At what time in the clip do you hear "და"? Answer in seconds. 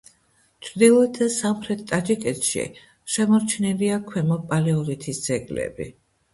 1.23-1.27